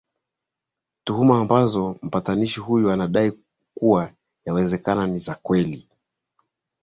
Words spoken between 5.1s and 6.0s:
za kweli